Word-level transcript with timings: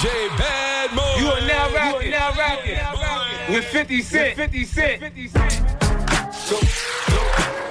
DJ 0.00 0.28
Badmoy. 0.30 1.20
You 1.20 1.26
are 1.26 1.46
now 1.46 1.74
rocking, 1.74 2.10
now 2.10 2.32
rocking 2.32 3.54
with 3.54 3.66
50 3.66 4.00
Cent. 4.00 4.34
50 4.34 4.64
Cent. 4.64 5.00
50 5.02 5.28
Cent. 5.28 5.60
Go, 6.48 6.58
go, 7.10 7.22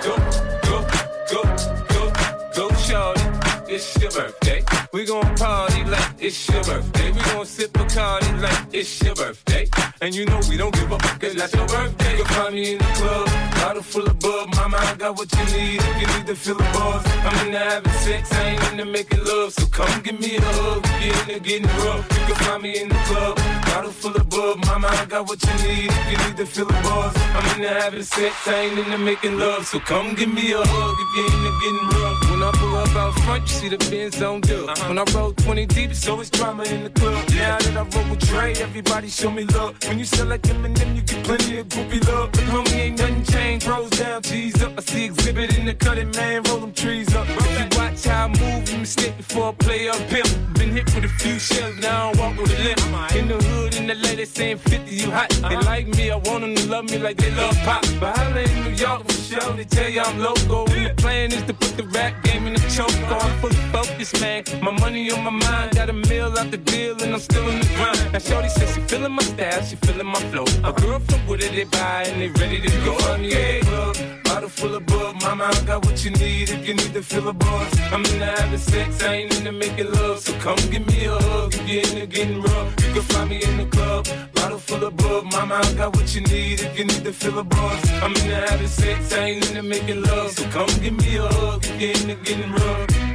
go, 0.03 0.15
go, 0.61 0.85
go, 1.31 1.41
go, 1.89 2.69
go, 2.69 2.75
shorty. 2.75 3.21
It's 3.67 3.99
your 3.99 4.11
birthday. 4.11 4.68
We 4.91 5.05
gon' 5.05 5.35
party 5.35 5.83
like 5.83 6.13
it's 6.17 6.49
your 6.49 6.63
birthday. 6.63 7.11
We 7.11 7.21
gon' 7.21 7.45
sip 7.45 7.77
a 7.77 7.85
party 7.85 8.31
like 8.37 8.65
it's 8.73 9.01
your 9.03 9.13
birthday. 9.13 9.67
And 10.01 10.15
you 10.15 10.25
know 10.25 10.39
we 10.49 10.57
don't 10.57 10.73
give 10.73 10.91
up, 10.91 11.01
cause 11.19 11.35
that's 11.35 11.53
your 11.53 11.67
birthday. 11.67 12.17
You'll 12.17 12.25
find 12.25 12.55
me 12.55 12.71
in 12.73 12.77
the 12.79 12.83
club, 12.95 13.27
bottle 13.61 13.83
full 13.83 14.07
of 14.07 14.17
bub. 14.19 14.55
Mama, 14.55 14.77
I 14.77 14.95
got 14.95 15.15
what 15.15 15.31
you 15.31 15.45
need 15.55 15.79
if 15.79 16.01
you 16.01 16.07
need 16.17 16.25
to 16.25 16.35
feel 16.35 16.55
the 16.55 16.63
buzz. 16.73 17.05
I'm 17.05 17.45
into 17.45 17.59
having 17.59 17.91
sex, 17.91 18.33
I 18.33 18.49
ain't 18.49 18.71
into 18.71 18.85
making 18.85 19.23
love. 19.25 19.53
So 19.53 19.67
come 19.67 20.01
give 20.01 20.19
me 20.19 20.37
a 20.37 20.41
hug, 20.41 20.83
get 20.83 21.29
into 21.29 21.39
getting 21.39 21.67
rough. 21.85 22.09
You 22.11 22.25
can 22.25 22.35
find 22.45 22.63
me 22.63 22.81
in 22.81 22.89
the 22.89 22.95
club, 22.95 23.37
bottle 23.69 23.91
full 23.91 24.15
of 24.15 24.29
bub. 24.29 24.65
Mama, 24.65 24.87
I 24.87 25.05
got 25.05 25.27
what 25.27 25.39
you 25.43 25.53
need 25.65 25.89
if 25.91 26.11
you 26.11 26.17
need 26.25 26.37
to 26.37 26.45
feel 26.45 26.65
the 26.65 26.79
buzz. 26.85 27.13
I'm 27.35 27.45
into 27.55 27.69
having 27.69 28.03
sex, 28.03 28.35
I 28.47 28.55
ain't 28.65 28.79
into 28.79 28.97
making 28.97 29.37
love. 29.37 29.65
So 29.65 29.79
come 29.79 30.15
give 30.15 30.33
me 30.33 30.51
a 30.51 30.61
hug 30.61 30.95
if 31.03 31.09
you're 31.15 31.31
into 31.35 31.51
getting 31.61 31.87
rough. 31.97 32.31
When 32.31 32.41
I 32.43 32.51
pull 32.59 32.75
up 32.75 32.95
out 32.95 33.13
front, 33.23 33.41
you 33.43 33.55
see 33.59 33.69
the 33.69 33.77
Benz 33.89 34.21
on 34.21 34.41
dub. 34.41 34.69
Uh-huh. 34.69 34.87
When 34.89 34.97
I 34.97 35.05
roll 35.13 35.33
20 35.33 35.65
deep, 35.67 35.91
it's 35.91 36.07
always 36.07 36.29
drama 36.29 36.63
in 36.63 36.83
the 36.83 36.89
club. 36.89 37.27
Now 37.29 37.57
that 37.57 37.77
I 37.77 37.83
roll 37.95 38.09
with 38.09 38.19
Dre, 38.27 38.53
everybody 38.53 39.09
show 39.09 39.31
me 39.31 39.43
love. 39.45 39.75
When 39.87 39.99
you 39.99 40.05
sell 40.05 40.27
like 40.27 40.41
Eminem, 40.43 40.95
you 40.95 41.01
get 41.01 41.23
plenty 41.23 41.59
of 41.59 41.67
groupie 41.67 42.05
love. 42.07 42.31
But 42.31 42.45
homie, 42.53 42.75
ain't 42.75 42.99
nothing 42.99 43.23
changed. 43.23 43.65
Pros 43.65 43.89
down, 43.91 44.21
G's 44.21 44.61
up. 44.63 44.73
I 44.77 44.81
see 44.81 45.09
Xzibit 45.09 45.57
in 45.57 45.65
the 45.65 45.73
cutting, 45.73 46.11
man. 46.11 46.43
Roll 46.43 46.59
them 46.59 46.73
trees 46.73 47.13
up. 47.15 47.27
If 47.29 47.59
you 47.59 47.79
watch 47.79 48.05
how 48.05 48.25
I 48.25 48.27
move, 48.27 48.69
you 48.69 48.79
mistake 48.79 49.17
before 49.17 49.49
I 49.49 49.53
play 49.53 49.89
up 49.89 49.99
pimp. 50.09 50.29
Been 50.57 50.71
hit 50.71 50.85
with 50.95 51.05
a 51.05 51.09
few 51.21 51.37
shells, 51.39 51.77
now 51.77 52.09
I 52.09 52.17
walk 52.19 52.37
with 52.37 52.57
a 52.57 52.63
limp. 52.63 52.79
In 53.15 53.27
the 53.27 53.35
hood, 53.35 53.58
in 53.67 53.87
the 53.87 53.95
lady 53.95 54.25
saying 54.25 54.57
50, 54.57 54.95
you 54.95 55.11
hot. 55.11 55.29
They 55.29 55.55
uh-huh. 55.55 55.61
like 55.65 55.87
me, 55.87 56.11
I 56.11 56.15
want 56.15 56.41
them 56.41 56.55
to 56.55 56.67
love 56.67 56.85
me 56.85 56.97
like 56.97 57.17
they 57.17 57.31
love 57.31 57.55
pop. 57.63 57.83
But 57.99 58.17
holla 58.17 58.41
in 58.41 58.63
New 58.63 58.71
York 58.71 59.05
for 59.07 59.13
sure, 59.13 59.53
they 59.53 59.65
tell 59.65 59.89
you 59.89 60.01
I'm 60.01 60.19
local. 60.19 60.69
And 60.71 60.85
the 60.87 60.93
plan 61.01 61.31
is 61.31 61.43
to 61.43 61.53
put 61.53 61.77
the 61.77 61.83
rap 61.95 62.23
game 62.23 62.47
in 62.47 62.53
the 62.53 62.65
choke. 62.75 62.91
Oh, 63.09 63.19
I'm 63.21 63.39
fully 63.39 63.63
focused, 63.71 64.19
man. 64.21 64.43
My 64.61 64.71
money 64.71 65.11
on 65.11 65.23
my 65.23 65.31
mind, 65.31 65.75
got 65.75 65.89
a 65.89 65.93
meal 65.93 66.37
out 66.37 66.51
the 66.51 66.57
deal, 66.57 67.01
and 67.01 67.13
I'm 67.13 67.19
still 67.19 67.47
in 67.49 67.59
the 67.59 67.65
grind. 67.75 68.13
Now, 68.13 68.19
Shorty 68.19 68.49
says 68.49 68.73
she 68.73 68.81
feeling 68.81 69.13
my 69.13 69.23
style, 69.23 69.61
she 69.63 69.75
feeling 69.77 70.07
my 70.07 70.21
flow. 70.31 70.45
A 70.63 70.73
girl 70.73 70.99
from 70.99 71.27
Wooded, 71.27 71.53
they 71.53 71.65
buy, 71.65 72.03
and 72.07 72.21
they 72.21 72.29
ready 72.41 72.61
to 72.61 72.69
go 72.85 72.93
on 73.11 73.21
the 73.21 73.29
yeah. 73.29 74.08
Bottle 74.39 74.49
full 74.51 74.75
of 74.75 74.85
bug, 74.85 75.21
mama, 75.21 75.49
I 75.51 75.65
got 75.65 75.85
what 75.85 76.05
you 76.05 76.11
need 76.11 76.49
if 76.49 76.65
you 76.65 76.73
need 76.73 76.93
to 76.93 77.03
feel 77.03 77.27
a 77.27 77.33
buzz. 77.33 77.77
I'm 77.91 78.05
in 78.05 78.13
into 78.13 78.25
having 78.25 78.57
sex, 78.57 79.03
I 79.03 79.15
ain't 79.15 79.37
into 79.37 79.51
making 79.51 79.91
love, 79.91 80.19
so 80.19 80.31
come 80.39 80.55
give 80.71 80.87
me 80.87 81.07
a 81.07 81.11
hug 81.11 81.53
if 81.55 81.67
you're 81.67 81.83
into 81.83 82.07
getting 82.07 82.41
rough. 82.41 82.73
You 82.85 82.93
can 82.93 83.01
find 83.01 83.29
me 83.29 83.43
in 83.43 83.57
the 83.57 83.65
club, 83.65 84.07
bottle 84.35 84.57
full 84.57 84.85
of 84.85 84.95
bug, 84.95 85.25
mama, 85.25 85.55
I 85.55 85.73
got 85.73 85.93
what 85.93 86.15
you 86.15 86.21
need 86.21 86.61
if 86.61 86.79
you 86.79 86.85
need 86.85 87.03
to 87.03 87.11
feel 87.11 87.37
a 87.37 87.43
buzz. 87.43 87.91
I'm 88.01 88.15
into 88.15 88.33
having 88.33 88.67
sex, 88.69 89.11
I 89.11 89.25
ain't 89.25 89.49
into 89.49 89.61
making 89.61 90.03
love, 90.03 90.31
so 90.31 90.45
come 90.51 90.69
give 90.81 90.93
me 90.93 91.17
a 91.17 91.27
hug 91.27 91.65
if 91.65 91.81
you're 91.81 91.91
into 91.91 92.15
getting 92.23 92.53
rough. 92.53 93.08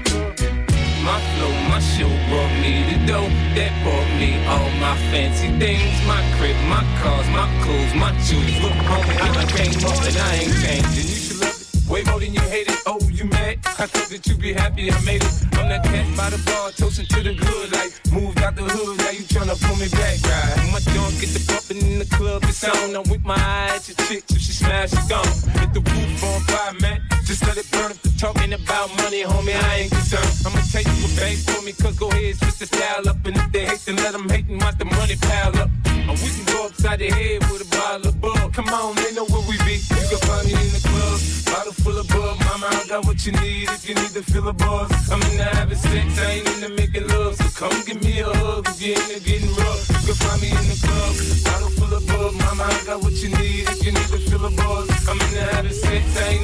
My 1.05 1.21
flow, 1.37 1.53
my 1.69 1.81
show 1.81 2.09
brought 2.33 2.53
me 2.65 2.81
the 2.89 3.07
dough 3.07 3.29
that 3.57 3.73
brought 3.85 4.11
me 4.17 4.41
all 4.47 4.71
my 4.81 4.97
fancy 5.13 5.53
things. 5.59 5.93
My 6.09 6.23
crib, 6.39 6.57
my 6.67 6.81
cars, 7.03 7.29
my 7.29 7.45
clothes, 7.63 7.95
my 7.95 8.11
shoes. 8.25 8.63
Look, 8.63 8.73
homie, 8.73 9.21
I 9.21 9.45
came 9.53 9.77
up 9.85 10.01
and 10.01 10.17
I 10.17 10.35
ain't 10.35 10.57
changed. 10.65 10.97
And 10.97 10.97
you 10.97 11.17
should 11.21 11.41
love 11.41 11.61
it 11.61 11.65
way 11.89 12.03
more 12.05 12.21
than 12.21 12.33
you 12.33 12.41
hate 12.41 12.69
it. 12.69 12.81
Oh, 12.87 12.99
you 13.11 13.25
mad? 13.27 13.59
I 13.67 13.87
thought 13.87 14.09
that 14.09 14.27
you'd 14.27 14.41
be 14.41 14.53
happy 14.53 14.91
I 14.91 14.99
made 15.05 15.23
it. 15.23 15.35
I'm 15.53 15.69
that 15.69 15.85
cat 15.85 16.07
by 16.17 16.31
the 16.31 16.41
bar, 16.47 16.71
toasting 16.73 17.07
to 17.07 17.23
the 17.23 17.35
good. 17.35 17.73
Like, 17.73 17.93
moved 18.13 18.41
out 18.41 18.57
the 18.57 18.63
hood, 18.63 18.99
now 18.99 19.11
you 19.11 19.25
tryna 19.29 19.61
pull 19.61 19.77
me 19.77 19.89
back, 19.93 20.17
right? 20.25 20.73
My 20.73 20.81
junk 20.93 21.21
get 21.21 21.31
the 21.37 21.43
bumping 21.47 21.85
in 21.85 21.99
the 21.99 22.09
club, 22.17 22.43
it's 22.45 22.65
on. 22.65 22.97
I'm 22.97 23.09
with 23.11 23.25
my 23.25 23.37
eyes, 23.37 23.89
your 23.89 23.97
chick, 24.09 24.25
if 24.31 24.41
she 24.41 24.53
smash, 24.53 24.91
she 24.91 25.03
gone. 25.09 25.29
Hit 25.61 25.75
the 25.75 25.81
roof 25.85 26.25
on 26.25 26.41
fire, 26.49 26.75
man. 26.81 27.03
Just 27.25 27.45
let 27.47 27.57
it 27.57 27.71
burn 27.71 27.91
if 27.91 28.01
they're 28.03 28.14
talking 28.25 28.55
about 28.55 28.89
money, 29.05 29.23
homie, 29.23 29.53
I 29.53 29.85
ain't 29.85 29.93
concerned. 29.93 30.33
I'ma 30.47 30.61
take 30.73 30.89
you 30.89 31.05
a 31.05 31.11
bank 31.21 31.37
for 31.45 31.61
me, 31.61 31.73
cause 31.77 31.95
go 31.99 32.09
ahead, 32.09 32.37
switch 32.37 32.57
the 32.57 32.67
style 32.73 33.07
up. 33.07 33.21
And 33.27 33.37
if 33.37 33.53
they 33.53 33.67
hate, 33.67 33.85
then 33.85 33.97
let 33.97 34.13
them 34.17 34.27
hate 34.31 34.49
and 34.49 34.57
watch 34.63 34.79
the 34.79 34.87
money 34.87 35.17
pile 35.21 35.53
up. 35.61 35.69
And 36.09 36.17
we 36.25 36.29
can 36.33 36.47
go 36.49 36.65
upside 36.65 37.01
the 37.01 37.11
head 37.13 37.45
with 37.53 37.69
a 37.69 37.69
bottle 37.69 38.09
of 38.09 38.17
bug. 38.23 38.55
Come 38.55 38.69
on, 38.73 38.97
they 38.97 39.13
know 39.13 39.29
where 39.29 39.45
we 39.45 39.61
be. 39.69 39.77
You 39.77 40.05
can 40.09 40.21
find 40.25 40.45
me 40.49 40.57
in 40.57 40.71
the 40.73 40.81
club, 40.89 41.19
bottle 41.53 41.77
full 41.85 41.99
of 42.01 42.09
bug. 42.09 42.37
Mama, 42.49 42.69
I 42.73 42.89
got 42.89 43.05
what 43.05 43.21
you 43.27 43.33
need 43.45 43.69
if 43.69 43.85
you 43.89 43.95
need 43.95 44.13
to 44.17 44.23
feel 44.25 44.49
a 44.49 44.55
buzz. 44.55 44.89
I'm 45.13 45.21
into 45.29 45.45
having 45.45 45.77
sex, 45.77 46.09
I 46.17 46.41
ain't 46.41 46.49
into 46.49 46.71
making 46.81 47.07
love. 47.13 47.37
So 47.37 47.47
come 47.61 47.77
give 47.85 48.01
me 48.01 48.25
a 48.25 48.31
hug 48.41 48.65
if 48.73 48.81
you're 48.81 48.97
into 49.05 49.21
getting 49.21 49.53
rough. 49.61 49.85
You 49.93 50.01
can 50.09 50.17
find 50.25 50.41
me 50.41 50.49
in 50.49 50.65
the 50.73 50.79
club, 50.81 51.13
bottle 51.45 51.73
full 51.77 51.93
of 51.93 52.03
bug. 52.09 52.33
Mama, 52.41 52.73
I 52.73 52.81
got 52.89 53.05
what 53.05 53.13
you 53.21 53.29
need 53.37 53.69
if 53.69 53.85
you 53.85 53.93
need 53.93 54.09
to 54.17 54.21
feel 54.25 54.49
a 54.49 54.51
buzz. 54.57 54.89
I'm 55.13 55.21
into 55.21 55.45
having 55.53 55.77
sex, 55.77 56.05
I 56.17 56.41
ain't 56.41 56.44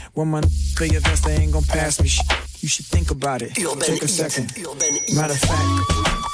When 0.13 0.27
my 0.27 0.41
play 0.75 0.87
your 0.87 0.99
vest, 1.01 1.23
they 1.23 1.35
ain't 1.35 1.53
gon' 1.53 1.63
pass 1.63 2.01
me 2.01 2.09
shit. 2.09 2.25
You 2.59 2.67
should 2.67 2.85
think 2.85 3.11
about 3.11 3.41
it. 3.41 3.55
Take 3.55 4.03
a 4.03 4.07
second. 4.07 4.51
Matter 5.15 5.33
of 5.33 5.39
fact, 5.39 5.67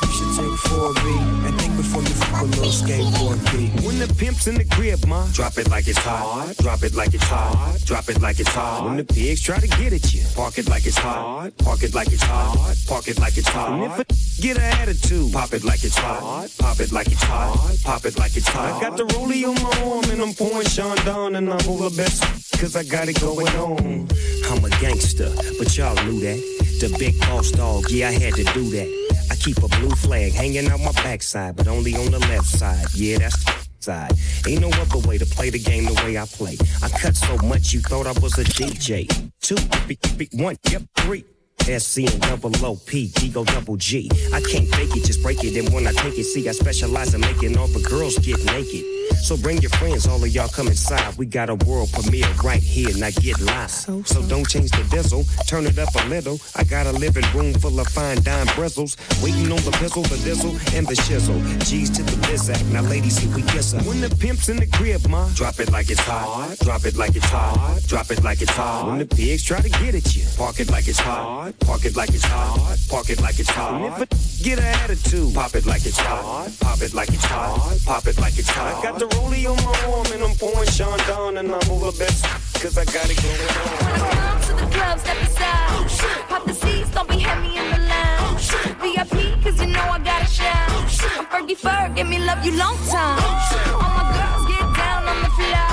you 0.01 0.11
should 0.11 0.33
take 0.35 0.57
4B 0.65 1.45
and 1.45 1.61
think 1.61 1.77
before 1.77 2.01
you 2.01 2.09
fuck 2.09 2.41
a 2.41 2.45
little 2.45 2.71
skateboard 2.71 3.39
B. 3.51 3.69
When 3.85 3.99
the 3.99 4.11
pimp's 4.15 4.47
in 4.47 4.55
the 4.55 4.65
crib, 4.65 5.05
ma, 5.05 5.27
drop 5.31 5.59
it 5.59 5.69
like 5.69 5.87
it's 5.87 5.99
hot. 5.99 6.55
Drop 6.57 6.81
it 6.83 6.95
like 6.95 7.13
it's 7.13 7.23
hot. 7.23 7.79
Drop 7.85 8.09
it 8.09 8.19
like 8.19 8.39
it's 8.39 8.49
hot. 8.49 8.85
When 8.85 8.97
the 8.97 9.05
pigs 9.05 9.41
try 9.41 9.59
to 9.59 9.67
get 9.67 9.93
at 9.93 10.11
you, 10.11 10.23
park 10.35 10.57
it 10.57 10.67
like 10.67 10.87
it's 10.87 10.97
hot. 10.97 11.55
Park 11.59 11.83
it 11.83 11.93
like 11.93 12.11
it's 12.11 12.23
hot. 12.23 12.75
Park 12.87 13.07
it 13.07 13.19
like 13.19 13.37
it's 13.37 13.47
hot. 13.47 13.73
And 13.73 13.83
if 13.83 13.99
a 13.99 14.41
get 14.41 14.57
an 14.57 14.63
attitude, 14.81 15.31
pop 15.31 15.53
it 15.53 15.63
like 15.63 15.83
it's 15.83 15.97
hot. 15.97 16.49
Pop 16.57 16.79
it 16.79 16.91
like 16.91 17.07
it's 17.07 17.23
hot. 17.23 17.77
Pop 17.83 18.05
it 18.05 18.17
like 18.17 18.35
it's 18.35 18.47
hot. 18.47 18.73
I 18.73 18.81
got 18.81 18.97
the 18.97 19.03
rollie 19.03 19.45
on 19.47 19.55
my 19.61 19.91
arm 19.91 20.09
and 20.09 20.21
I'm 20.21 20.33
pouring 20.33 20.67
Chandon 20.67 21.35
and 21.35 21.53
I'm 21.53 21.69
over 21.69 21.95
best 21.95 22.46
cause 22.59 22.75
I 22.75 22.83
got 22.83 23.07
it 23.07 23.19
going 23.19 23.47
on. 23.49 24.07
I'm 24.49 24.65
a 24.65 24.69
gangster, 24.81 25.31
but 25.57 25.77
y'all 25.77 25.95
knew 26.05 26.19
that. 26.21 26.37
The 26.79 26.95
big 26.97 27.19
boss 27.21 27.51
dog, 27.51 27.89
yeah, 27.89 28.09
I 28.09 28.13
had 28.13 28.33
to 28.35 28.43
do 28.45 28.69
that. 28.71 29.27
I 29.29 29.35
keep 29.35 29.57
a 29.57 29.67
blue 29.67 29.91
flag 29.91 30.33
hanging 30.33 30.67
out 30.67 30.79
my 30.79 30.91
backside, 31.03 31.55
but 31.55 31.67
only 31.67 31.95
on 31.95 32.11
the 32.11 32.19
left 32.19 32.45
side. 32.45 32.85
Yeah, 32.93 33.19
that's 33.19 33.43
the 33.43 33.67
side. 33.79 34.13
Ain't 34.47 34.61
no 34.61 34.69
other 34.69 35.07
way 35.07 35.17
to 35.17 35.25
play 35.25 35.49
the 35.49 35.59
game 35.59 35.85
the 35.85 35.93
way 36.03 36.17
I 36.17 36.25
play. 36.25 36.57
I 36.81 36.89
cut 36.89 37.15
so 37.15 37.37
much 37.47 37.73
you 37.73 37.81
thought 37.81 38.07
I 38.07 38.13
was 38.19 38.37
a 38.37 38.43
DJ. 38.43 39.07
Two, 39.41 39.57
big, 39.87 39.99
big, 40.17 40.29
one, 40.33 40.55
yep, 40.69 40.83
three. 40.97 41.25
SC 41.61 42.09
and 42.09 42.21
double 42.21 42.53
O 42.65 42.77
P, 42.85 43.11
G 43.17 43.29
go 43.29 43.43
double 43.43 43.75
G. 43.75 44.09
I 44.33 44.39
can't 44.41 44.67
fake 44.73 44.95
it, 44.95 45.03
just 45.05 45.21
break 45.21 45.43
it. 45.43 45.57
And 45.57 45.73
when 45.73 45.85
I 45.85 45.91
take 45.91 46.17
it, 46.17 46.23
see, 46.23 46.47
I 46.47 46.53
specialize 46.53 47.13
in 47.13 47.21
making 47.21 47.57
all 47.57 47.67
the 47.67 47.81
girls 47.81 48.17
get 48.19 48.43
naked. 48.45 48.96
So 49.21 49.35
bring 49.35 49.57
your 49.57 49.71
friends, 49.71 50.07
all 50.07 50.23
of 50.23 50.29
y'all 50.29 50.47
come 50.47 50.67
inside. 50.67 51.17
We 51.17 51.25
got 51.25 51.49
a 51.49 51.55
world 51.55 51.91
premiere 51.91 52.31
right 52.43 52.61
here, 52.61 52.95
now 52.97 53.09
get 53.09 53.39
live. 53.41 53.69
So, 53.69 54.01
so 54.03 54.21
don't 54.23 54.47
change 54.47 54.71
the 54.71 54.83
diesel, 54.89 55.25
turn 55.47 55.65
it 55.65 55.77
up 55.77 55.93
a 55.95 56.07
little. 56.07 56.39
I 56.55 56.63
got 56.63 56.87
a 56.87 56.93
living 56.93 57.25
room 57.33 57.53
full 57.55 57.79
of 57.79 57.87
fine 57.87 58.21
dime 58.21 58.47
bristles. 58.55 58.95
Waiting 59.21 59.51
on 59.51 59.61
the 59.63 59.71
pistol, 59.79 60.03
the 60.03 60.17
diesel, 60.23 60.51
and 60.75 60.87
the 60.87 60.95
shizzle. 60.95 61.39
G's 61.67 61.89
to 61.91 62.03
the 62.03 62.15
bizac, 62.27 62.63
now 62.71 62.81
ladies, 62.83 63.17
here 63.17 63.35
we 63.35 63.41
kiss 63.43 63.73
her. 63.73 63.79
When 63.79 63.99
the 63.99 64.09
pimp's 64.09 64.49
in 64.49 64.57
the 64.57 64.67
crib, 64.67 65.05
ma, 65.07 65.27
drop 65.33 65.59
it 65.59 65.71
like 65.71 65.89
it's 65.89 66.01
hot. 66.01 66.57
Drop 66.59 66.85
it 66.85 66.95
like 66.95 67.15
it's 67.15 67.25
hot. 67.25 67.81
Drop 67.87 68.09
it 68.11 68.23
like 68.23 68.41
it's 68.41 68.51
hot. 68.51 68.87
When 68.87 68.99
the 68.99 69.05
pigs 69.05 69.43
try 69.43 69.59
to 69.61 69.69
get 69.69 69.95
at 69.95 70.15
you, 70.15 70.23
park 70.37 70.59
it 70.59 70.69
like 70.71 70.87
it's 70.87 70.99
hot. 70.99 71.53
Park 71.59 71.85
it 71.85 71.95
like 71.95 72.09
it's 72.09 72.23
hot. 72.23 72.77
Park 72.89 73.09
it 73.09 73.21
like 73.21 73.39
it's 73.39 73.49
hot. 73.49 73.81
And 73.81 74.01
if 74.01 74.01
a 74.01 74.43
get 74.43 74.59
an 74.59 74.65
attitude, 74.65 75.33
pop 75.33 75.55
it 75.55 75.65
like 75.65 75.85
it's 75.85 75.97
hot. 75.99 76.49
Pop 76.61 76.81
it 76.81 76.93
like 76.93 77.09
it's 77.09 77.25
hot. 77.25 77.77
Pop 77.85 78.07
it 78.07 78.17
like 78.19 78.37
it's 78.37 78.49
hot. 78.49 78.77
I 78.77 78.83
got 78.83 78.99
the 78.99 79.06
rollie 79.15 79.45
on 79.49 79.57
my 79.63 79.75
arm 79.93 80.07
and 80.13 80.23
I'm 80.23 80.35
pouring 80.35 80.69
Sean 80.69 80.97
down 81.07 81.37
and 81.37 81.49
I'm 81.51 81.71
over 81.71 81.91
best 81.97 82.23
cause 82.61 82.77
I 82.77 82.85
got 82.85 83.09
it 83.09 83.17
going 83.21 83.41
on. 83.41 84.07
Come 84.11 84.41
to 84.41 84.53
the 84.65 84.67
club, 84.75 84.99
step 84.99 85.17
aside. 85.21 85.69
Oh, 85.71 86.25
Pop 86.29 86.45
the 86.45 86.53
seats, 86.53 86.89
don't 86.91 87.07
be 87.09 87.19
heavy 87.19 87.57
in 87.57 87.67
the 87.71 87.81
lounge. 87.87 88.49
Oh, 88.53 88.75
VIP, 88.81 89.41
cause 89.43 89.59
you 89.61 89.67
know 89.67 89.85
I 89.95 89.99
gotta 89.99 90.25
shine. 90.25 90.69
Oh, 90.69 90.85
I'm 91.19 91.25
Fergie 91.27 91.57
Ferg, 91.57 91.95
give 91.95 92.07
me 92.07 92.19
love 92.19 92.43
you 92.45 92.53
long 92.57 92.77
time. 92.87 93.19
All 93.73 93.91
my 93.97 94.05
girls 94.17 94.45
get 94.51 94.65
down 94.81 95.01
on 95.11 95.17
the 95.23 95.31
floor. 95.37 95.71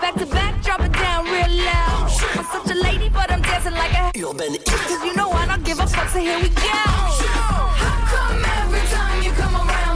Back 0.00 0.14
to 0.16 0.26
back, 0.26 0.62
drop 0.62 0.80
it 0.80 0.92
down 0.92 1.24
real 1.24 1.52
loud. 1.64 2.10
I'm 2.38 2.44
such 2.54 2.70
a 2.70 2.78
lady, 2.78 3.08
but 3.08 3.30
I'm 3.30 3.42
dancing 3.42 3.72
like 3.74 3.92
a. 3.92 4.12
Cause 4.12 5.04
you 5.04 5.14
know 5.14 5.30
I 5.30 5.46
don't 5.46 5.64
give 5.64 5.78
a 5.78 5.86
fuck, 5.86 6.08
so 6.08 6.18
here 6.18 6.38
we 6.40 6.48
go. 6.48 6.62
How 6.62 7.96
come 8.12 8.42
every 8.60 8.84
time 8.94 9.22
you 9.22 9.30
come 9.32 9.54
around 9.54 9.95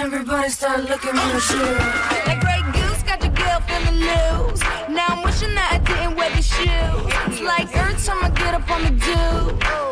everybody 0.00 0.48
start 0.48 0.88
looking 0.88 1.12
real 1.12 1.38
sure. 1.38 2.37
Shoes. 6.58 7.12
It's 7.26 7.40
like 7.40 7.68
every 7.76 7.98
time 8.06 8.24
I 8.24 8.30
get 8.30 8.54
up 8.54 8.70
on 8.70 8.82
the 8.86 8.90
do. 8.90 9.22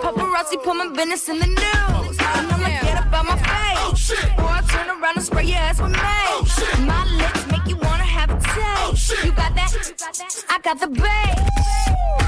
Paparazzi 0.03 0.57
put 0.63 0.75
my 0.75 0.89
business 0.97 1.29
in 1.29 1.39
the 1.39 1.47
news. 1.47 2.17
And 2.19 2.47
I'ma 2.53 2.69
get 2.87 2.99
up 3.03 3.13
on 3.19 3.27
my 3.27 3.39
face. 3.49 4.11
Or 4.39 4.51
I 4.59 4.63
turn 4.73 4.89
around 4.91 5.17
and 5.17 5.25
spray 5.25 5.45
your 5.45 5.59
ass 5.59 5.81
with 5.81 5.93
mace. 5.93 6.57
My 6.93 7.05
lips 7.21 7.47
make 7.53 7.67
you 7.67 7.77
wanna 7.77 8.09
have 8.19 8.31
a 8.31 8.39
taste. 8.55 9.25
You 9.25 9.33
got 9.33 9.55
that? 9.55 9.71
I 10.49 10.59
got 10.61 10.81
the 10.81 10.89
bass. 10.89 12.26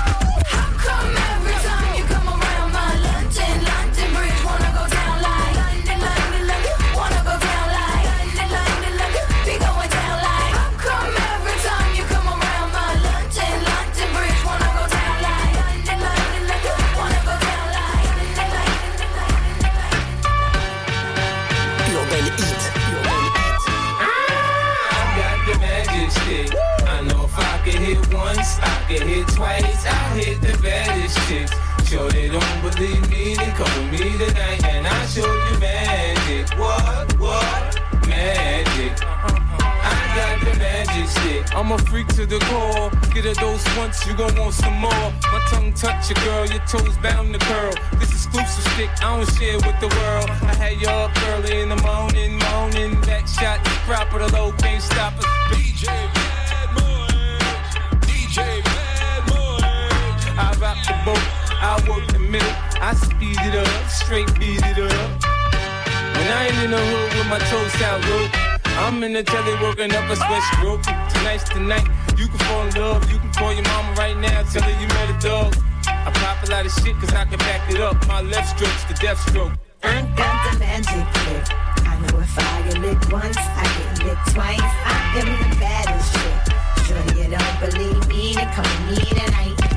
I'm 41.59 41.73
a 41.73 41.79
freak 41.91 42.07
to 42.15 42.25
the 42.25 42.39
core. 42.47 42.89
Get 43.13 43.27
a 43.27 43.35
dose 43.35 43.67
once, 43.77 44.07
you 44.07 44.15
gon' 44.15 44.33
want 44.37 44.55
some 44.55 44.79
more. 44.79 45.07
My 45.33 45.45
tongue 45.51 45.73
touch 45.73 46.09
your 46.09 46.25
girl, 46.25 46.47
your 46.47 46.65
toes 46.71 46.97
bound 46.99 47.35
to 47.35 47.41
curl. 47.41 47.75
This 47.99 48.13
exclusive 48.13 48.63
stick, 48.75 48.91
I 49.03 49.17
don't 49.17 49.27
share 49.35 49.57
with 49.67 49.75
the 49.81 49.89
world. 49.99 50.31
I 50.31 50.55
had 50.55 50.81
you 50.81 50.87
up 50.87 51.11
early 51.31 51.63
in 51.63 51.71
the 51.71 51.81
morning, 51.83 52.39
morning. 52.39 53.01
Back 53.01 53.27
shot, 53.27 53.59
proper, 53.91 54.21
the 54.21 54.29
low 54.37 54.53
can't 54.53 54.81
stop 54.81 55.19
us. 55.19 55.25
DJ 55.51 55.91
Bad 56.15 56.69
Boy. 56.79 57.43
DJ 58.07 58.63
Badmoy. 58.63 59.59
I 60.39 60.55
rock 60.63 60.79
the 60.87 60.95
boat, 61.03 61.27
I 61.59 61.75
work 61.91 62.07
the 62.13 62.21
middle, 62.21 62.55
I 62.81 62.95
speed 62.95 63.37
it 63.43 63.57
up, 63.57 63.91
straight 63.91 64.33
beat 64.39 64.63
it 64.63 64.79
up. 64.79 65.25
When 66.15 66.29
I 66.39 66.47
ain't 66.47 66.59
in 66.63 66.71
the 66.71 66.79
hood 66.79 67.19
with 67.19 67.27
my 67.27 67.41
toes 67.51 67.83
out 67.83 68.01
low, 68.07 68.49
I'm 68.79 69.03
in 69.03 69.13
the 69.13 69.25
telly 69.25 69.55
working 69.61 69.93
up 69.93 70.09
a 70.09 70.15
sweat 70.15 70.43
stroke. 70.55 71.08
Tonight's 71.29 71.51
the 71.51 71.61
night, 71.61 71.87
you 72.17 72.27
can 72.27 72.39
fall 72.39 72.67
in 72.67 72.75
love, 72.81 73.13
you 73.13 73.19
can 73.19 73.31
call 73.35 73.53
your 73.53 73.63
mama 73.65 73.93
right 73.99 74.17
now, 74.17 74.43
tell 74.45 74.63
her 74.63 74.81
you 74.81 74.89
met 74.89 75.11
a 75.11 75.19
dog. 75.21 75.55
I 75.87 76.11
pop 76.11 76.43
a 76.43 76.51
lot 76.51 76.65
of 76.65 76.73
shit 76.73 76.97
cause 76.97 77.13
I 77.13 77.27
can 77.27 77.39
back 77.41 77.71
it 77.71 77.83
up. 77.83 78.09
My 78.09 78.23
left 78.23 78.57
stroke's 78.57 78.85
the 78.85 78.95
death 78.95 79.21
stroke. 79.29 79.53
I 79.83 80.01
got 80.17 80.53
the 80.55 80.59
magic 80.59 81.05
trick. 81.21 81.45
I 81.85 82.01
know 82.01 82.21
if 82.21 82.39
I 82.39 82.63
get 82.63 82.79
licked 82.79 83.13
once, 83.13 83.37
I 83.37 83.65
get 83.77 84.07
licked 84.07 84.35
twice. 84.35 84.59
I 84.59 85.21
am 85.21 85.51
the 85.51 85.57
baddest 85.61 86.15
chick. 86.15 86.57
Sure 86.87 87.23
you 87.23 87.29
don't 87.37 87.61
believe 87.61 88.09
me, 88.09 88.33
then 88.33 88.51
come 88.55 88.89
with 88.89 88.99
me 88.99 89.21
tonight. 89.21 89.68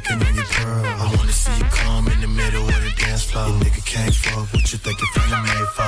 Nigga 0.00 0.28
on 0.28 0.34
your 0.34 0.44
pearl. 0.44 0.84
I 0.84 1.14
wanna 1.16 1.32
see 1.32 1.56
you 1.58 1.64
come 1.64 2.08
in 2.08 2.20
the 2.20 2.28
middle 2.28 2.66
of 2.68 2.82
the 2.82 2.92
dance 2.98 3.24
floor. 3.24 3.48
Your 3.48 3.58
nigga 3.60 3.84
can't 3.84 4.14
fuck 4.14 4.52
what 4.52 4.72
you 4.72 4.78
think 4.78 5.00
your 5.00 5.10
finger 5.12 5.42
made 5.42 5.68
for. 5.74 5.79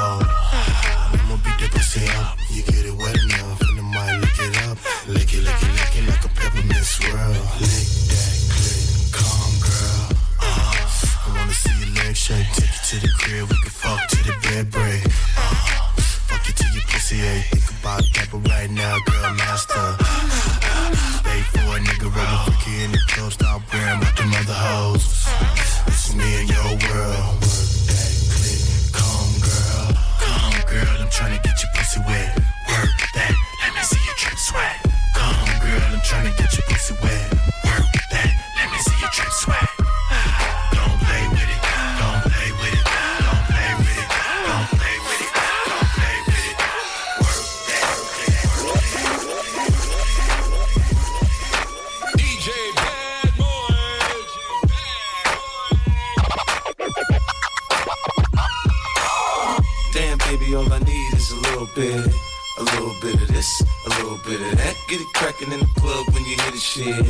Damn, 60.69 60.85
baby, 60.85 60.93
bit. 61.75 62.15
A 62.59 62.63
little 62.63 62.95
bit 63.01 63.15
of 63.15 63.29
this, 63.29 63.63
a 63.87 63.89
little 63.89 64.19
bit 64.19 64.41
of 64.41 64.59
that. 64.59 64.77
Get 64.89 65.01
it 65.01 65.07
crackin' 65.15 65.53
in 65.53 65.61
the 65.61 65.81
club 65.81 66.07
when 66.13 66.25
you 66.25 66.37
hear 66.37 66.51
the 66.51 66.59
shit. 66.59 67.07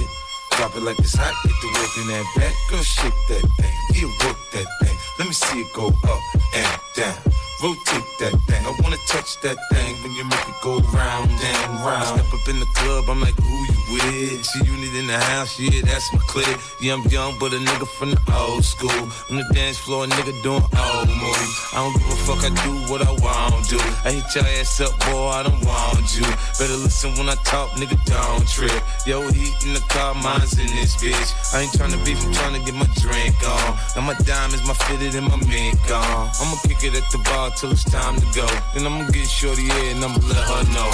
Drop 0.57 0.77
it 0.77 0.83
like 0.83 0.99
it's 0.99 1.15
hot, 1.15 1.35
get 1.43 1.55
the 1.61 1.69
work 1.79 1.97
in 1.99 2.07
that 2.09 2.27
back. 2.37 2.55
Girl, 2.71 2.83
shake 2.83 3.13
that 3.29 3.43
thing, 3.59 3.75
yeah, 3.95 4.27
work 4.27 4.39
that 4.53 4.67
thing. 4.81 4.97
Let 5.19 5.29
me 5.29 5.35
see 5.35 5.61
it 5.61 5.73
go 5.75 5.89
up 5.89 6.21
and 6.55 6.81
down. 6.95 7.42
Rotate 7.63 8.03
that 8.19 8.35
thing. 8.51 8.67
I 8.67 8.75
wanna 8.83 8.97
touch 9.07 9.41
that 9.43 9.57
thing 9.71 9.95
when 10.03 10.11
you 10.19 10.25
make 10.25 10.49
it 10.49 10.59
go 10.63 10.81
round 10.91 11.31
and 11.31 11.71
round. 11.87 12.19
Step 12.19 12.35
up 12.35 12.49
in 12.49 12.59
the 12.59 12.67
club, 12.75 13.05
I'm 13.09 13.21
like, 13.21 13.39
who 13.39 13.55
you 13.55 13.79
with? 13.95 14.43
G-Unit 14.51 14.95
in 14.99 15.07
the 15.07 15.17
house, 15.31 15.61
yeah, 15.61 15.81
that's 15.83 16.13
my 16.13 16.19
clique. 16.27 16.59
Yeah, 16.81 16.95
I'm 16.95 17.05
young, 17.07 17.39
but 17.39 17.53
a 17.53 17.59
nigga 17.59 17.87
from 17.87 18.11
the 18.11 18.21
old 18.35 18.65
school. 18.65 18.91
On 19.31 19.37
the 19.37 19.47
dance 19.55 19.79
floor, 19.79 20.03
a 20.03 20.09
nigga 20.09 20.35
doing 20.43 20.67
old 20.75 21.07
moves. 21.07 21.55
I 21.71 21.87
don't 21.87 21.95
give 21.95 22.11
a 22.11 22.19
fuck, 22.27 22.43
I 22.43 22.51
do 22.67 22.75
what 22.91 23.07
I 23.07 23.13
want 23.23 23.63
to. 23.71 23.79
I 24.03 24.11
hit 24.11 24.27
your 24.35 24.45
ass 24.59 24.81
up, 24.81 24.99
boy, 25.07 25.31
I 25.31 25.45
don't 25.45 25.63
want 25.63 26.19
you. 26.19 26.27
Better 26.59 26.75
listen 26.83 27.15
when 27.15 27.29
I 27.29 27.37
talk, 27.47 27.71
nigga, 27.79 27.95
don't 28.11 28.43
trip. 28.49 28.75
Yo, 29.07 29.23
heat 29.31 29.55
in 29.63 29.73
the 29.73 29.85
car, 29.87 30.15
mine's 30.19 30.59
in 30.59 30.67
this 30.75 30.99
bitch. 30.99 31.31
I 31.55 31.63
ain't 31.63 31.73
tryna 31.79 32.03
beef, 32.05 32.19
I'm 32.27 32.33
tryna 32.35 32.67
get 32.67 32.75
my 32.75 32.91
drink 32.99 33.39
on. 33.47 33.79
Now 33.95 34.03
my 34.03 34.19
diamonds, 34.27 34.67
my 34.67 34.75
fitted, 34.75 35.15
and 35.15 35.29
my 35.31 35.39
mink 35.47 35.79
on. 35.95 36.27
I'ma 36.43 36.59
kick 36.67 36.83
it 36.83 36.99
at 36.99 37.07
the 37.15 37.23
bar 37.31 37.52
till 37.57 37.71
it's 37.73 37.85
time 37.85 38.17
to 38.17 38.27
go. 38.35 38.47
Then 38.75 38.87
I'ma 38.87 39.11
get 39.11 39.29
shorty 39.29 39.65
in 39.65 39.97
and 39.97 40.05
I'ma 40.05 40.19
let 40.27 40.45
her 40.53 40.65
know. 40.73 40.91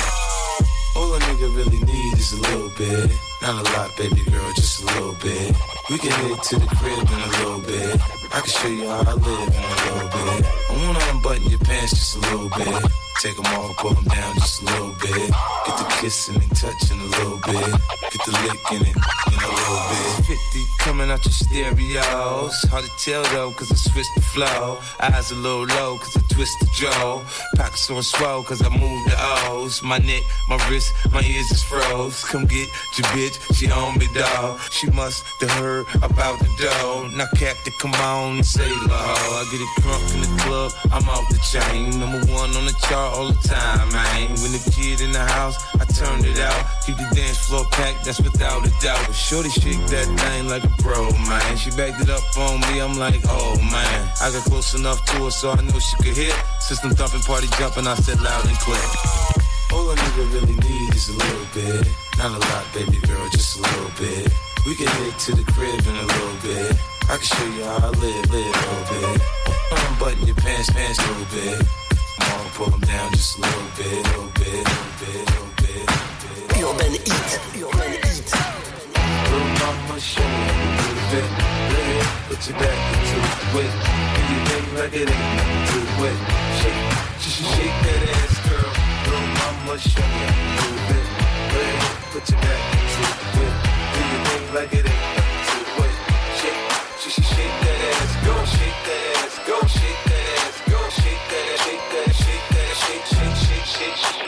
All 0.97 1.15
a 1.15 1.19
nigga 1.21 1.55
really 1.57 1.81
need 1.83 2.19
is 2.19 2.33
a 2.33 2.41
little 2.41 2.71
bit. 2.77 3.11
Not 3.43 3.67
a 3.67 3.73
lot, 3.73 3.97
baby 3.97 4.23
girl, 4.31 4.53
just 4.55 4.83
a 4.83 4.87
little 4.87 5.15
bit. 5.23 5.55
We 5.91 5.99
can 5.99 6.11
head 6.11 6.43
to 6.43 6.59
the 6.59 6.67
crib 6.79 6.99
in 6.99 7.21
a 7.21 7.31
little 7.39 7.61
bit. 7.61 8.01
I 8.33 8.41
can 8.41 8.51
show 8.51 8.69
you 8.69 8.89
how 8.89 9.03
I 9.07 9.15
live 9.15 9.49
in 9.49 9.65
a 9.65 9.77
little 9.85 10.09
bit. 10.09 10.47
I 10.71 10.87
wanna 10.87 11.05
unbutton 11.13 11.51
your 11.51 11.61
pants 11.61 11.91
just 11.91 12.17
a 12.17 12.21
little 12.21 12.49
bit. 12.51 13.08
Take 13.21 13.35
them 13.35 13.47
off, 13.47 13.77
pull 13.79 13.95
them 13.95 14.05
down 14.05 14.35
just 14.37 14.63
a 14.63 14.67
little 14.67 14.95
bit. 15.01 15.11
Get 15.67 15.77
the 15.77 15.97
kissing 16.01 16.37
and 16.37 16.57
touching 16.57 17.01
a 17.01 17.05
little 17.05 17.39
bit. 17.39 17.75
Get 18.13 18.23
the 18.25 18.33
licking 18.47 18.87
it 18.87 18.95
in 18.95 19.39
a 19.43 19.51
little 19.59 19.83
bit. 19.91 20.39
50 20.39 20.65
coming 20.79 21.11
out 21.11 21.25
your 21.25 21.33
stereos. 21.33 22.55
Hard 22.71 22.85
to 22.85 22.91
tell 23.05 23.25
though, 23.35 23.51
cause 23.51 23.73
I 23.73 23.75
switched 23.75 24.15
the 24.15 24.23
flow. 24.23 24.79
Eyes 25.01 25.33
a 25.33 25.35
little 25.35 25.67
low, 25.67 25.99
cause 25.99 26.17
I 26.17 26.21
twist 26.33 26.61
the 26.61 26.69
jaw. 26.77 27.25
Pockets 27.57 27.91
on 27.91 28.03
swell, 28.05 28.45
cause 28.45 28.63
I 28.63 28.69
move 28.69 29.05
the 29.07 29.17
O's. 29.51 29.83
My 29.83 29.99
neck, 29.99 30.23
my 30.49 30.57
wrist, 30.71 30.95
my 31.13 31.21
ears 31.23 31.51
is 31.51 31.63
froze. 31.65 32.23
Come 32.25 32.47
get 32.47 32.69
your 32.97 33.07
bitch, 33.09 33.37
she 33.57 33.69
on 33.71 33.99
me, 33.99 34.07
dog. 34.15 34.61
She 34.71 34.89
must 34.91 35.25
have 35.41 35.51
heard 35.59 35.87
about 36.03 36.39
the 36.39 36.49
dough. 36.57 37.11
Now, 37.17 37.27
Captain, 37.35 37.73
come 37.81 37.95
on 37.95 38.37
and 38.37 38.47
say 38.47 38.71
low. 38.71 38.95
I 38.95 39.45
get 39.51 39.61
it 39.61 39.83
crunk 39.83 40.15
in 40.15 40.21
the 40.21 40.43
club, 40.43 40.73
chain. 41.43 41.91
Number 41.99 42.21
one 42.33 42.51
on 42.57 42.65
the 42.65 42.75
chart 42.87 43.15
all 43.17 43.29
the 43.29 43.41
time, 43.49 43.89
man. 43.93 44.31
When 44.43 44.53
the 44.53 44.63
kid 44.73 45.01
in 45.01 45.13
the 45.13 45.25
house, 45.25 45.57
I 45.75 45.85
turned 45.85 46.25
it 46.25 46.39
out. 46.39 46.61
Keep 46.85 46.97
the 46.97 47.09
dance 47.15 47.39
floor 47.47 47.65
packed, 47.71 48.05
that's 48.05 48.21
without 48.21 48.67
a 48.67 48.71
doubt. 48.83 49.01
But 49.07 49.15
Shorty 49.15 49.51
shake 49.51 49.81
that 49.95 50.07
thing 50.07 50.49
like 50.49 50.65
a 50.65 50.73
pro, 50.83 51.11
man. 51.29 51.57
She 51.57 51.71
backed 51.71 52.01
it 52.01 52.11
up 52.11 52.25
on 52.37 52.61
me, 52.69 52.81
I'm 52.81 52.99
like, 52.99 53.21
oh 53.29 53.57
man. 53.71 54.09
I 54.21 54.31
got 54.31 54.45
close 54.45 54.75
enough 54.75 55.05
to 55.07 55.25
her 55.25 55.31
so 55.31 55.51
I 55.53 55.61
knew 55.63 55.81
she 55.81 55.97
could 56.03 56.17
hear. 56.17 56.35
System 56.61 56.91
thumping, 56.91 57.23
party 57.23 57.49
jumping, 57.59 57.87
I 57.87 57.95
said 57.95 58.21
loud 58.21 58.47
and 58.47 58.59
clear. 58.59 58.89
All 59.73 59.91
a 59.91 59.95
nigga 59.97 60.33
really 60.33 60.57
need 60.57 60.95
is 60.95 61.09
a 61.09 61.17
little 61.17 61.47
bit. 61.55 61.87
Not 62.19 62.33
a 62.33 62.41
lot, 62.41 62.65
baby 62.75 62.99
girl, 63.07 63.29
just 63.31 63.59
a 63.59 63.63
little 63.63 63.93
bit. 63.99 64.33
We 64.67 64.75
can 64.75 64.87
head 64.87 65.19
to 65.19 65.37
the 65.37 65.45
crib 65.53 65.81
in 65.87 65.97
a 65.97 66.07
little 66.07 66.39
bit. 66.43 66.77
I 67.09 67.17
can 67.17 67.25
show 67.25 67.47
you 67.47 67.65
how 67.65 67.77
I 67.77 67.91
live, 67.91 68.31
live 68.31 68.55
a 68.55 69.01
little 69.01 69.15
bit. 69.17 69.48
Unbutton 69.71 70.27
your 70.27 70.37
pants, 70.37 70.71
pants 70.71 70.99
a 70.99 71.03
little 71.09 71.27
bit. 71.33 71.67
On, 72.21 72.49
pull 72.55 72.71
them 72.71 72.81
down 72.81 73.11
just 73.13 73.39
a 73.39 73.41
little 73.43 73.71
bit, 73.77 74.05
little 74.09 74.31
bit, 74.35 74.65
little 74.65 74.93
bit, 75.01 75.25
little 75.29 75.53
bit, 75.61 75.85
little 75.89 76.49
bit. 76.49 76.65
Urban 76.65 76.93
Heat, 76.93 77.31
Urban 77.63 77.93
Heat. 78.01 78.29
Little 79.29 79.53
mama, 79.61 80.01
show 80.01 80.25
me 80.25 80.43
a 80.49 80.65
little 80.81 81.05
bit. 81.13 81.29
Yeah, 81.69 82.05
put 82.29 82.41
your 82.49 82.57
back 82.59 82.79
into 82.97 83.19
it. 83.61 83.73
Do 84.15 84.21
your 84.33 84.43
thing 84.49 84.67
like 84.79 84.95
it 84.95 85.09
ain't 85.09 85.33
nothing 85.37 85.63
to 85.69 85.81
it. 86.09 86.19
Shake, 86.59 86.83
just 87.21 87.39
shake 87.53 87.77
that 87.85 88.03
ass, 88.17 88.35
girl. 88.49 88.71
Little 89.05 89.29
mama, 89.39 89.75
show 89.79 90.01
me 90.01 90.23
a 90.25 90.33
little 90.57 90.81
bit. 90.89 91.07
Yeah, 91.53 91.77
put 92.13 92.25
your 92.31 92.41
back 92.41 92.63
into 92.73 93.03
it. 93.05 93.55
Do 93.93 94.01
your 94.11 94.23
thing 94.27 94.45
like 94.55 94.73
it 94.73 94.77
ain't 94.77 94.87
nothing 94.87 95.03
to 95.03 95.17
it. 95.17 95.18
Shake, 97.09 97.25
that 97.25 97.81
ass, 97.95 98.27
go 98.27 98.35
shake 98.45 98.81
that 98.85 99.17
ass, 99.25 99.41
go 99.47 99.59
shake 99.67 100.05
that 100.05 100.29
ass, 100.45 100.61
go 100.69 100.81
shake 100.91 101.25
that 101.31 101.59
shake 101.65 101.87
that, 101.91 102.15
shake 102.15 102.49
that, 102.53 102.77
shake, 102.77 103.07
shake, 103.07 103.65
shake, 103.65 103.97
shake. 103.97 104.28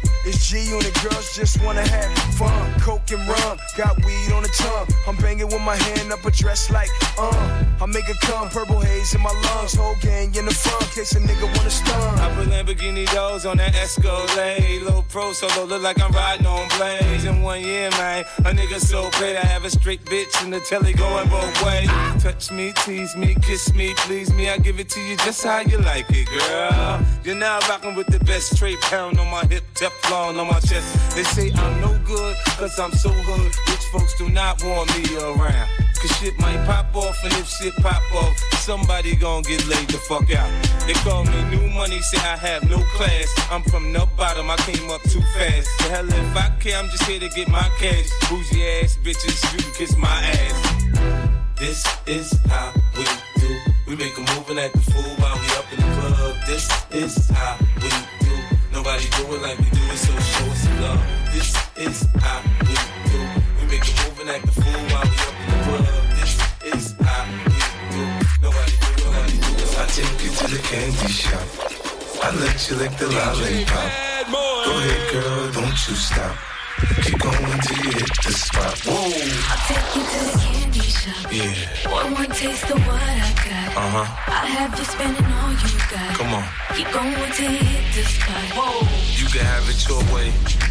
It's 0.23 0.49
G-Unit 0.49 0.93
girls 1.01 1.35
just 1.35 1.61
wanna 1.63 1.87
have 1.87 2.11
fun. 2.35 2.79
Coke 2.79 3.09
and 3.11 3.27
rum, 3.27 3.57
got 3.75 3.97
weed 4.05 4.31
on 4.33 4.43
the 4.43 4.49
tongue. 4.49 4.87
I'm 5.07 5.15
banging 5.17 5.47
with 5.47 5.61
my 5.61 5.75
hand 5.75 6.11
up 6.13 6.23
a 6.25 6.31
dress 6.31 6.69
like, 6.69 6.89
uh. 7.17 7.63
I 7.81 7.87
make 7.87 8.07
it 8.07 8.19
come, 8.21 8.47
purple 8.49 8.79
haze 8.79 9.15
in 9.15 9.21
my 9.21 9.31
lungs. 9.31 9.73
Whole 9.73 9.95
gang 10.01 10.35
in 10.35 10.45
the 10.45 10.53
front, 10.53 10.83
case 10.91 11.13
a 11.15 11.19
nigga 11.19 11.45
wanna 11.57 11.71
stun. 11.71 12.19
I 12.19 12.29
put 12.35 12.47
Lamborghini 12.49 13.11
doors 13.11 13.47
on 13.47 13.57
that 13.57 13.73
Escalade. 13.73 14.83
Low 14.83 15.03
pro 15.09 15.33
solo, 15.33 15.65
look 15.65 15.81
like 15.81 15.99
I'm 15.99 16.11
riding 16.11 16.45
on 16.45 16.69
blades. 16.77 17.25
In 17.25 17.41
one 17.41 17.61
year, 17.61 17.89
man, 17.91 18.23
a 18.39 18.51
nigga 18.53 18.79
so 18.79 19.09
paid. 19.11 19.37
I 19.37 19.45
have 19.45 19.65
a 19.65 19.71
straight 19.71 20.05
bitch 20.05 20.43
in 20.43 20.51
the 20.51 20.59
telly 20.59 20.93
going 20.93 21.29
both 21.29 21.63
ways. 21.65 21.89
Touch 22.21 22.51
me, 22.51 22.73
tease 22.85 23.15
me, 23.15 23.35
kiss 23.41 23.73
me, 23.73 23.95
please 24.05 24.31
me. 24.31 24.49
I 24.49 24.59
give 24.59 24.79
it 24.79 24.89
to 24.89 24.99
you 25.01 25.17
just 25.17 25.43
how 25.43 25.61
you 25.61 25.79
like 25.79 26.05
it, 26.09 26.27
girl. 26.27 27.01
You're 27.23 27.35
now 27.35 27.59
rocking 27.67 27.95
with 27.95 28.07
the 28.07 28.19
best 28.25 28.55
straight 28.55 28.79
pound 28.81 29.19
on 29.19 29.31
my 29.31 29.43
hip, 29.45 29.63
On 30.11 30.35
my 30.35 30.59
chest. 30.59 31.15
They 31.15 31.23
say 31.23 31.53
I'm 31.55 31.79
no 31.79 31.97
good, 32.03 32.35
cause 32.59 32.77
I'm 32.77 32.91
so 32.91 33.07
hood. 33.07 33.45
Rich 33.69 33.85
folks 33.93 34.13
do 34.17 34.27
not 34.27 34.61
want 34.61 34.91
me 34.97 35.07
around. 35.15 35.69
Cause 36.01 36.11
shit 36.19 36.37
might 36.37 36.61
pop 36.65 36.93
off, 36.93 37.15
and 37.23 37.31
if 37.39 37.47
shit 37.47 37.73
pop 37.77 38.03
off, 38.15 38.37
somebody 38.59 39.15
gon' 39.15 39.41
get 39.43 39.65
laid 39.67 39.87
the 39.87 39.97
fuck 40.09 40.29
out. 40.35 40.51
They 40.85 40.93
call 40.95 41.23
me 41.23 41.43
new 41.55 41.65
money, 41.69 42.01
say 42.01 42.17
I 42.27 42.35
have 42.35 42.69
no 42.69 42.83
class. 42.97 43.33
I'm 43.49 43.63
from 43.63 43.93
the 43.93 44.05
bottom, 44.17 44.51
I 44.51 44.57
came 44.57 44.89
up 44.89 45.01
too 45.03 45.21
fast. 45.33 45.69
The 45.79 45.83
hell 45.95 46.05
if 46.05 46.35
I 46.35 46.49
care, 46.59 46.77
I'm 46.77 46.89
just 46.89 47.03
here 47.03 47.21
to 47.21 47.29
get 47.29 47.47
my 47.47 47.69
cash. 47.79 48.09
Bougie 48.29 48.67
ass 48.83 48.97
bitches, 49.05 49.39
you 49.53 49.63
can 49.63 49.73
kiss 49.75 49.95
my 49.95 50.11
ass. 50.11 51.31
This 51.55 51.87
is 52.05 52.37
how 52.47 52.73
we 52.97 53.05
do. 53.39 53.57
We 53.87 53.95
make 53.95 54.17
a 54.17 54.21
move 54.35 54.49
and 54.49 54.59
act 54.59 54.75
a 54.75 54.81
fool 54.91 55.15
while 55.23 55.39
we 55.39 55.47
up 55.55 55.71
in 55.71 55.79
the 55.79 55.95
club. 55.95 56.35
This 56.45 56.67
is 56.91 57.29
how 57.29 57.57
we 57.77 57.89
do. 57.89 58.20
Nobody 58.83 59.09
do 59.09 59.35
it 59.35 59.41
like 59.43 59.59
we 59.59 59.69
do 59.69 59.83
it, 59.93 59.95
so 59.95 60.11
show 60.11 60.45
us 60.49 60.63
some 60.63 60.81
love. 60.81 60.99
This 61.31 61.53
is 61.77 62.01
how 62.17 62.41
we 62.65 62.73
do. 63.13 63.21
We 63.61 63.69
make 63.69 63.85
a 63.85 63.93
move 64.01 64.19
and 64.21 64.29
act 64.31 64.45
a 64.45 64.51
fool 64.57 64.81
while 64.89 65.05
we 65.05 65.17
up 65.21 65.37
in 65.37 65.45
the 65.53 65.57
club. 65.69 65.85
This 66.17 66.33
is 66.65 66.95
how 66.97 67.29
we 67.29 67.61
do. 67.93 68.03
Nobody 68.41 68.73
do 68.81 68.89
it 68.89 69.05
like 69.05 69.29
we 69.29 69.37
do 69.37 69.61
it. 69.61 69.77
I 69.77 69.85
take 69.85 70.17
you 70.25 70.31
to 70.33 70.45
the 70.49 70.61
candy 70.65 71.13
shop. 71.13 71.45
I 72.25 72.33
let 72.41 72.57
you 72.71 72.75
lick 72.77 72.97
the 72.97 73.05
lollipop. 73.05 73.85
Go 74.65 74.73
ahead, 74.73 75.13
girl, 75.13 75.51
don't 75.51 75.77
you 75.85 75.93
stop. 75.93 76.35
Keep 77.03 77.20
you 77.51 77.91
hit 77.91 78.15
the 78.23 78.31
spot. 78.31 78.79
Whoa. 78.85 79.11
Take 79.67 79.95
you 79.95 80.03
to 80.07 80.19
the 80.31 80.39
candy 80.39 80.79
shop. 80.79 81.31
Yeah. 81.31 81.91
One 81.91 82.13
more 82.13 82.25
taste 82.25 82.69
of 82.71 82.79
what 82.87 83.01
I 83.01 83.33
got. 83.43 83.75
Uh 83.75 83.89
huh. 83.91 84.31
I 84.31 84.45
have 84.55 84.77
you 84.79 84.85
spending 84.85 85.25
all 85.25 85.51
you 85.51 85.71
got. 85.91 86.15
Come 86.15 86.33
on. 86.33 86.47
Keep 86.75 86.91
going 86.93 87.31
till 87.33 87.51
you 87.51 87.59
hit 87.59 87.95
the 87.95 88.03
spot. 88.03 88.43
Whoa. 88.55 88.87
You 89.19 89.27
can 89.27 89.45
have 89.45 89.67
it 89.67 89.87
your 89.87 89.99
way. 90.15 90.70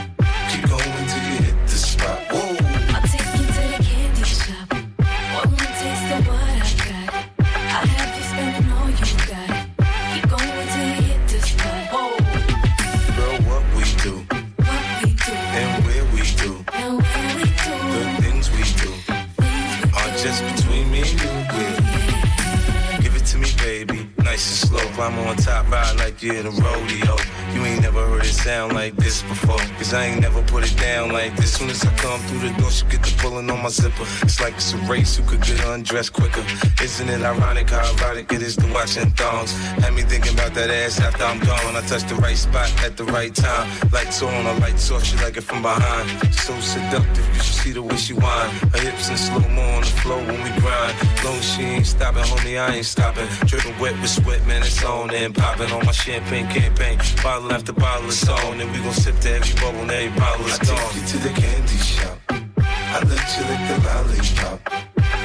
Like 26.23 26.45
a 26.45 26.51
rodeo. 26.51 27.15
You 27.53 27.65
ain't 27.65 27.81
never 27.81 28.05
heard 28.05 28.25
it 28.25 28.33
sound 28.33 28.73
like 28.73 28.95
this 28.95 29.23
before. 29.23 29.57
Cause 29.77 29.93
I 29.93 30.05
ain't 30.05 30.21
never 30.21 30.30
put 30.51 30.69
it 30.69 30.77
down 30.77 31.11
like 31.11 31.35
this. 31.37 31.53
Soon 31.53 31.69
as 31.69 31.83
I 31.85 31.95
come 31.95 32.19
through 32.27 32.49
the 32.49 32.53
door, 32.59 32.69
she 32.69 32.85
get 32.85 33.01
the 33.01 33.13
pulling 33.19 33.49
on 33.49 33.63
my 33.63 33.69
zipper. 33.69 34.05
It's 34.21 34.39
like 34.41 34.55
it's 34.55 34.73
a 34.73 34.77
race 34.91 35.15
who 35.15 35.23
could 35.23 35.41
get 35.41 35.63
undressed 35.65 36.13
quicker. 36.13 36.43
Isn't 36.83 37.09
it 37.09 37.21
ironic 37.21 37.69
how 37.69 37.89
erotic 37.95 38.31
it 38.33 38.41
is 38.41 38.57
to 38.57 38.67
watching 38.73 39.09
thongs? 39.11 39.53
Had 39.83 39.93
me 39.93 40.01
thinking 40.01 40.33
about 40.33 40.53
that 40.55 40.69
ass 40.69 40.99
after 40.99 41.23
I'm 41.23 41.39
gone. 41.39 41.75
I 41.75 41.81
touch 41.87 42.03
the 42.03 42.15
right 42.15 42.37
spot 42.37 42.69
at 42.83 42.97
the 42.97 43.05
right 43.05 43.33
time. 43.33 43.65
Lights 43.91 44.21
on, 44.21 44.45
a 44.45 44.53
lights 44.59 44.91
off, 44.91 45.03
she 45.03 45.15
like 45.23 45.37
it 45.37 45.41
from 45.41 45.61
behind. 45.61 46.05
So 46.33 46.53
seductive, 46.59 47.27
you 47.29 47.41
should 47.41 47.59
see 47.63 47.71
the 47.71 47.81
way 47.81 47.95
she 47.95 48.13
whine. 48.13 48.51
Her 48.73 48.79
hips 48.79 49.09
in 49.09 49.17
slow 49.17 49.47
mo 49.55 49.63
on 49.77 49.81
the 49.81 49.93
floor 50.03 50.17
when 50.17 50.39
we 50.43 50.51
grind. 50.59 50.93
Long 51.23 51.39
she 51.39 51.63
ain't 51.63 51.87
stopping, 51.87 52.23
homie, 52.23 52.59
I 52.59 52.75
ain't 52.75 52.85
stopping. 52.85 53.27
Dripping 53.45 53.77
wet 53.79 53.95
with 54.01 54.09
sweat, 54.09 54.45
man, 54.45 54.61
it's 54.63 54.83
on 54.83 55.11
and 55.11 55.33
popping 55.33 55.71
on 55.71 55.85
my 55.85 55.93
champagne 55.93 56.47
campaign. 56.47 56.99
Bottle 57.23 57.53
after 57.53 57.71
bottle 57.71 58.09
is 58.09 58.27
on, 58.27 58.59
and 58.59 58.69
we 58.71 58.79
gon' 58.79 58.93
sip 58.93 59.17
to 59.21 59.31
every 59.31 59.55
bubble 59.61 59.81
and 59.81 59.91
every 59.91 60.19
bottle 60.19 60.40
gone. 60.41 60.77
I 60.77 60.81
take 60.81 60.95
you 60.95 61.07
to 61.07 61.17
the 61.17 61.29
candy 61.29 61.77
shop. 61.77 62.17
I 62.29 62.99
let 63.03 63.37
you 63.37 63.43
lick 63.49 63.61
the 63.69 63.77
lollipop. 63.87 64.59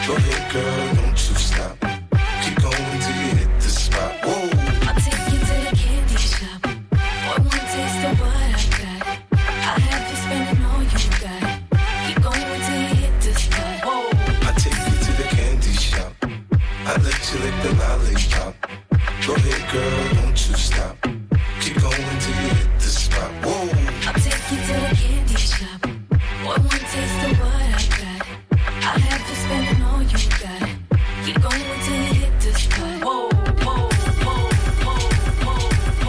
Go 0.07 0.15
ahead, 0.15 0.53
girl, 0.53 0.95
don't 0.95 1.29
you 1.29 1.35
stop. 1.35 1.96